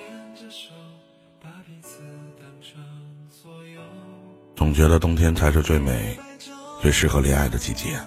[0.00, 0.70] 牵着手
[1.42, 1.98] 把彼此
[2.38, 2.80] 当成
[4.56, 6.18] 总觉得冬天才是最美，
[6.82, 7.98] 最适合恋爱的季节。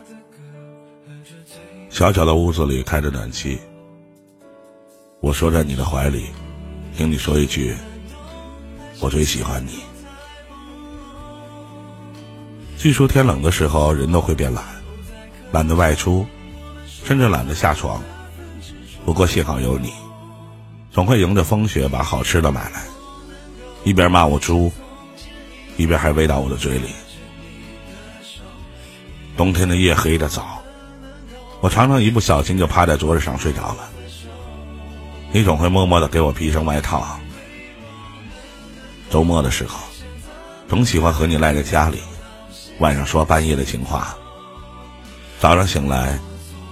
[1.90, 3.60] 小小的屋子里开着暖气。
[5.20, 6.28] 我说在你的怀里，
[6.96, 7.76] 听你说一句，
[9.00, 9.80] 我最喜欢你。
[12.78, 14.64] 据说天冷的时候人都会变懒，
[15.52, 16.26] 懒得外出，
[16.86, 18.04] 甚至懒得下床，
[19.06, 19.92] 不过幸好有你。
[20.94, 22.84] 总会迎着风雪把好吃的买来，
[23.84, 24.72] 一边骂我猪。
[25.76, 26.90] 一边还喂到我的嘴里。
[29.36, 30.62] 冬天的夜黑的早，
[31.62, 33.90] 我常常一不小心就趴在桌子上睡着了。
[35.32, 37.20] 你总会默默的给我披上外套。
[39.10, 39.80] 周末的时候，
[40.70, 41.98] 总喜欢和你赖在家里，
[42.78, 44.16] 晚上说半夜的情话。
[45.40, 46.20] 早上醒来，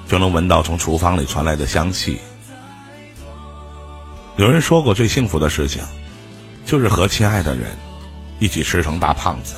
[0.07, 2.19] 就能闻到从厨房里传来的香气。
[4.37, 5.83] 有人说过，最幸福的事情，
[6.65, 7.75] 就是和亲爱的人。
[8.39, 9.53] 一起吃成大胖子，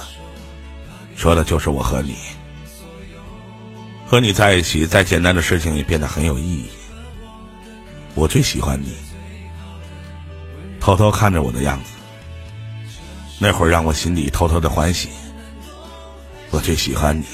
[1.15, 2.17] 说的就是我和你。
[4.05, 6.65] 和你在一起，再简单的事情也变得很有意义。
[8.13, 8.93] 我最喜欢你，
[10.81, 11.91] 偷偷看着我的样子，
[13.39, 15.08] 那会儿让我心里偷偷的欢喜。
[16.52, 17.25] 我最喜欢你，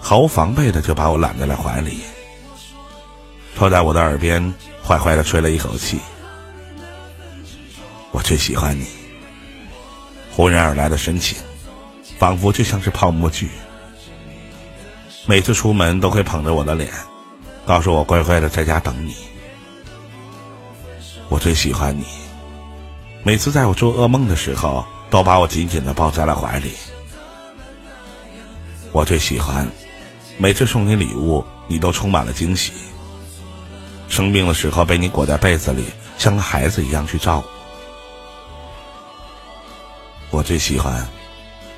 [0.00, 2.00] 毫无防备的就把我揽在了怀里，
[3.58, 4.54] 托在我的耳边，
[4.86, 5.98] 坏坏的吹了一口气。
[8.12, 8.86] 我最喜欢你。
[10.30, 11.36] 忽然而来的深情，
[12.20, 13.50] 仿佛就像是泡沫剧。
[15.26, 16.88] 每次出门都会捧着我的脸，
[17.66, 19.16] 告诉我乖乖的在家等你。
[21.28, 22.04] 我最喜欢你。
[23.24, 26.74] 每次在我做噩梦的时候，都把我紧紧的抱在了怀里。
[28.92, 29.68] 我最喜欢，
[30.36, 32.72] 每次送你礼物，你都充满了惊喜。
[34.08, 35.84] 生病的时候，被你裹在被子里，
[36.16, 37.48] 像个孩子一样去照顾。
[40.30, 41.06] 我最喜欢，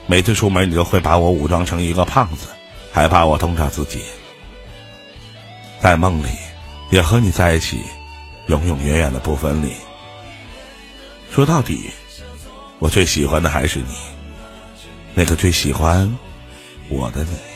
[0.06, 2.46] 每次出门你都会把我武装成一个胖子，
[2.92, 4.02] 还怕我冻着自己。
[5.80, 6.28] 在梦里，
[6.90, 7.80] 也和你在一起，
[8.46, 9.72] 永永远远的不分离。
[11.30, 11.90] 说到底，
[12.78, 13.94] 我最喜欢的还是你，
[15.14, 16.12] 那个最喜欢
[16.88, 17.49] 我的你。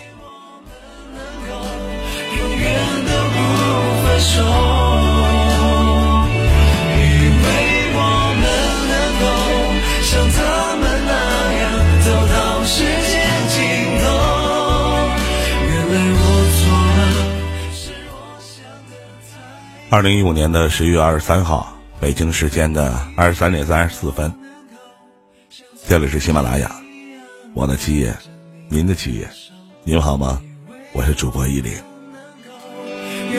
[19.95, 24.35] 二零一五年的十一月二十三号，北京时间的二十三点三十四分，
[25.87, 26.69] 这里是喜马拉雅，
[27.55, 28.13] 我的企业，
[28.69, 29.29] 您的七爷，
[29.85, 30.43] 您好吗？
[30.95, 31.73] 我是主播依林。
[33.31, 33.39] 每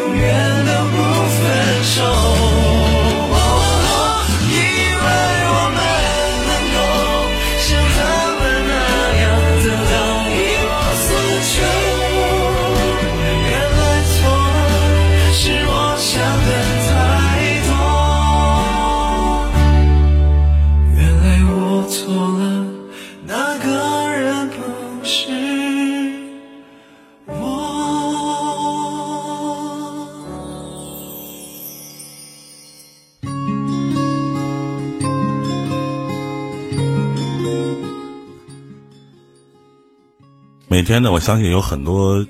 [40.85, 42.25] 天呢，我相信有很多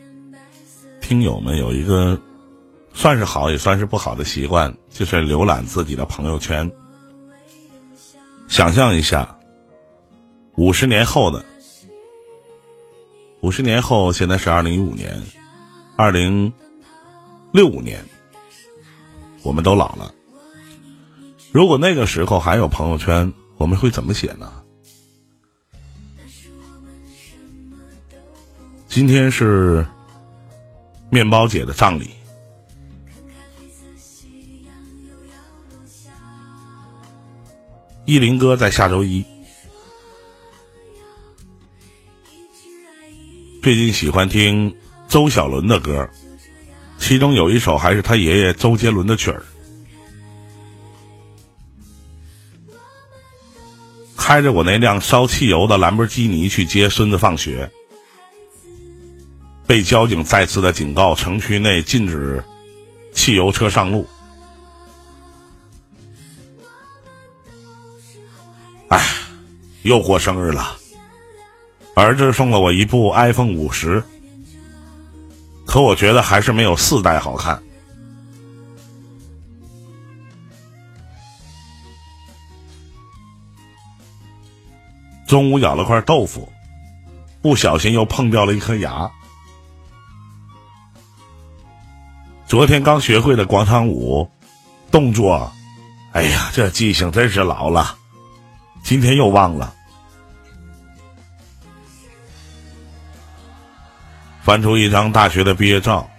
[1.02, 2.20] 听友们有一个
[2.94, 6.72] 算是好也算是不好的习惯，就是浏览自己的朋友圈。
[8.48, 9.38] 想象一下，
[10.56, 11.44] 五十年后的
[13.42, 15.22] 五十年后，现在是二零一五年，
[15.98, 16.52] 二零
[17.52, 18.04] 六五年，
[19.44, 20.14] 我们都老了。
[21.52, 24.64] 如果那个时候还有朋友圈，我们会怎么写呢？
[28.96, 29.86] 今天是
[31.10, 32.12] 面包姐的葬礼，
[38.06, 39.22] 依林哥在下周一。
[43.62, 44.74] 最近喜欢听
[45.10, 46.10] 周小伦的歌，
[46.98, 49.44] 其中有一首还是他爷爷周杰伦的曲儿。
[54.16, 57.70] 开着我那辆烧汽油的兰博基尼去接孙子放学。
[59.68, 62.44] 被交警再次的警告，城区内禁止
[63.14, 64.08] 汽油车上路。
[68.90, 69.04] 哎，
[69.82, 70.78] 又过生日了，
[71.96, 74.04] 儿子送了我一部 iPhone 五十，
[75.66, 77.62] 可我觉得还是没有四代好看。
[85.28, 86.48] 中午咬了块豆腐，
[87.42, 89.12] 不小心又碰掉了一颗牙。
[92.56, 94.32] 昨天刚学会的广场舞
[94.90, 95.52] 动作，
[96.14, 97.98] 哎呀，这记性真是老了，
[98.82, 99.76] 今天又忘了。
[104.42, 106.10] 翻出一张大学的毕业照，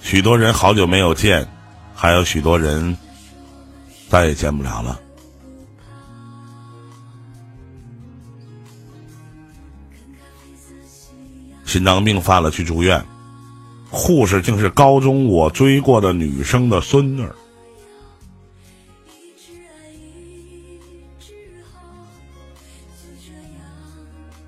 [0.00, 1.44] 许多人好久没有见，
[1.92, 2.96] 还有许多人
[4.08, 5.00] 再也见不了了。
[11.64, 13.04] 心脏病犯了，去住院。
[13.90, 17.34] 护士竟是高中我追过的女生的孙女儿。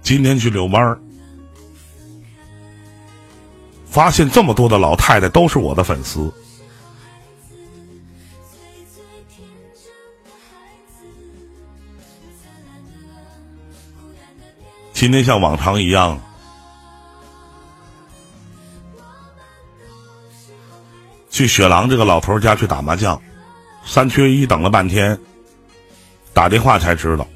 [0.03, 0.99] 今天去遛弯儿，
[3.87, 6.33] 发现这么多的老太太都是我的粉丝。
[14.93, 16.21] 今天像往常一样。
[21.33, 23.21] 去雪狼这个老头家去打麻将，
[23.87, 25.19] 三缺一等了半天，
[26.35, 27.27] 打电话才知道，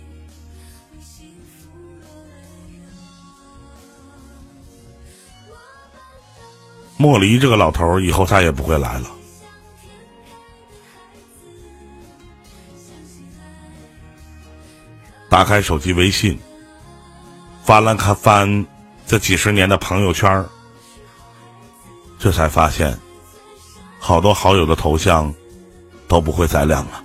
[6.99, 9.11] 莫离这个老头以后再也不会来了。
[15.31, 16.39] 打开手机微信，
[17.65, 18.67] 翻了看翻
[19.07, 20.45] 这几十年的朋友圈，
[22.19, 23.06] 这才发现。
[23.99, 25.35] 好多好友的头像
[26.07, 27.03] 都不会再亮了。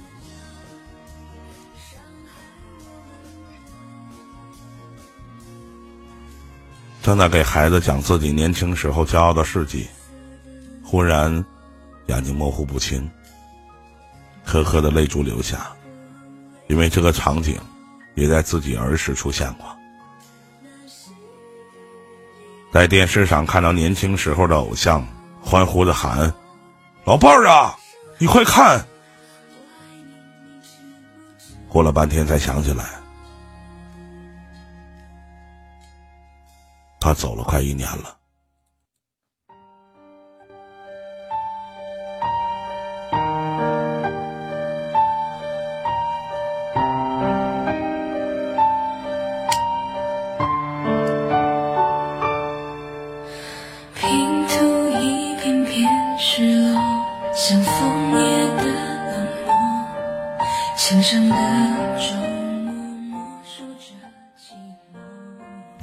[7.02, 9.88] 正在给孩子讲自己年轻时候骄傲的事迹，
[10.84, 11.44] 忽然
[12.06, 13.10] 眼睛模糊不清，
[14.46, 15.72] 颗颗的泪珠流下，
[16.68, 17.60] 因为这个场景
[18.14, 19.66] 也在自己儿时出现过。
[22.72, 25.06] 在电视上看到年轻时候的偶像，
[25.42, 26.32] 欢呼的喊。
[27.04, 27.76] 老伴儿啊，
[28.20, 28.86] 你快看！
[31.68, 32.86] 过了半天才想起来，
[37.00, 38.18] 他走了快一年了。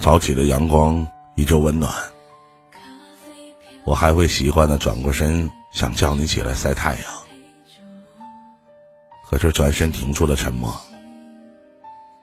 [0.08, 1.93] 早起的阳光依旧温暖，
[3.84, 7.02] 我还会习惯的转过身，想叫你起来晒太阳。
[9.28, 10.75] 可是转身停住的沉默，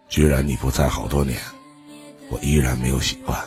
[0.10, 1.40] 居然你不在好多年，
[2.28, 3.40] 我依然没有习惯。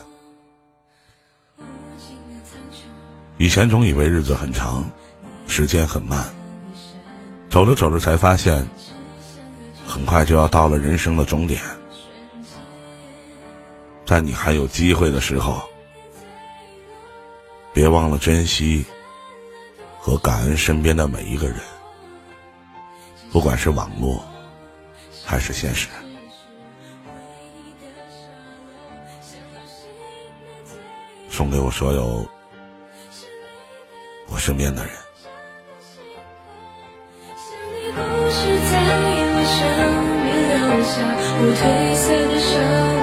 [3.39, 4.89] 以前总以为日子很长，
[5.47, 6.25] 时间很慢，
[7.49, 8.65] 走着走着才发现，
[9.85, 11.61] 很快就要到了人生的终点。
[14.09, 15.61] 在你还有机会的时候，
[17.71, 18.83] 别忘了珍惜
[19.99, 21.57] 和感恩身边的每一个人，
[23.31, 24.25] 不管是网络
[25.23, 25.87] 还是现实。
[31.29, 32.27] 送给我所有
[34.27, 34.93] 我身边的人。
[41.41, 42.98] 我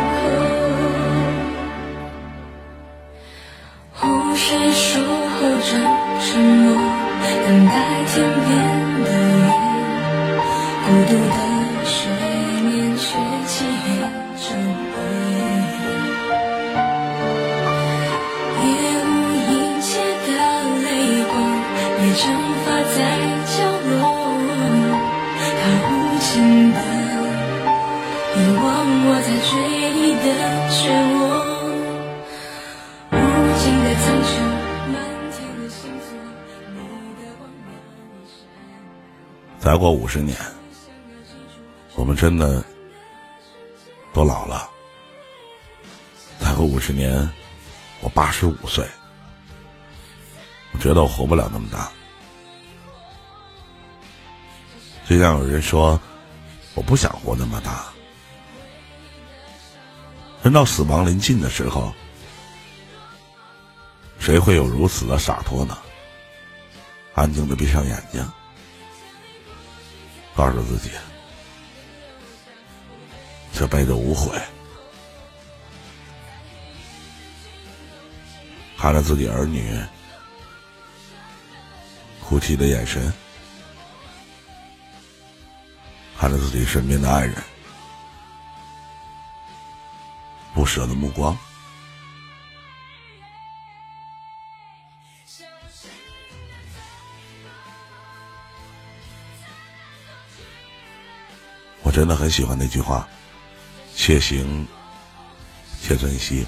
[39.67, 40.39] 再过五十年，
[41.97, 42.65] 我们真的
[44.15, 44.71] 都老了。
[46.39, 47.29] 再过五十年，
[48.01, 48.87] 我八十五岁，
[50.71, 51.91] 我觉得我活不了那么大。
[55.05, 56.01] 就像有人说
[56.77, 57.87] 我不想活那么大，
[60.45, 61.93] 人到死亡临近的时候，
[64.21, 65.77] 谁会有如此的洒脱呢？
[67.17, 68.25] 安静的闭上眼睛。
[70.37, 70.91] 告诉自己，
[73.55, 74.39] 这辈子无悔。
[78.77, 79.75] 看着自己儿女
[82.23, 83.11] 哭泣的眼神。
[86.19, 87.35] 看着自己身边的爱人。
[90.55, 91.37] 不舍的目光。
[101.87, 103.09] 我真的很喜欢那句话
[103.95, 104.67] ：“且行
[105.81, 106.45] 且珍惜。”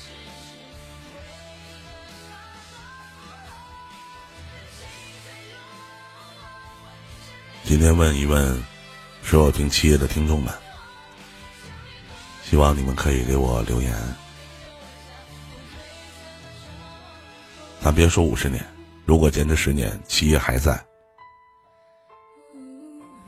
[7.62, 8.60] 今天问一问
[9.22, 10.52] 所有听七夜的听众们，
[12.42, 13.94] 希望你们可以给我留言。
[17.80, 18.66] 咱别说五十年，
[19.04, 20.84] 如果坚持十年，七夜还在，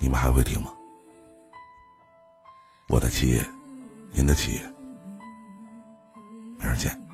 [0.00, 0.72] 你们还会听吗？
[2.90, 3.40] 我的企业，
[4.12, 4.60] 您的企业，
[6.58, 7.09] 明儿见。